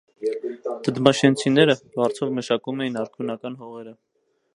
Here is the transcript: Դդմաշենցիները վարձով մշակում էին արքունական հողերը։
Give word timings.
Դդմաշենցիները 0.87 1.75
վարձով 1.99 2.31
մշակում 2.39 2.81
էին 2.87 2.97
արքունական 3.03 3.59
հողերը։ 3.61 3.95